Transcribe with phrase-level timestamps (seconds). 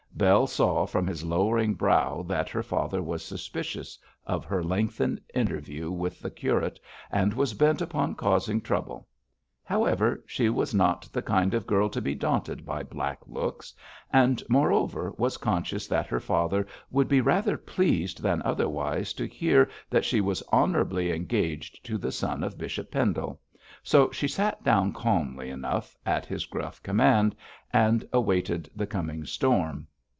[0.13, 5.89] Bell saw from his lowering brow that her father was suspicious of her lengthened interview
[5.89, 9.07] with the curate, and was bent upon causing trouble.
[9.63, 13.73] However, she was not the kind of girl to be daunted by black looks,
[14.13, 19.69] and, moreover, was conscious that her father would be rather pleased than otherwise to hear
[19.89, 23.39] that she was honourably engaged to the son of Bishop Pendle,
[23.81, 27.35] so she sat down calmly enough at his gruff command,
[27.73, 29.87] and awaited the coming storm.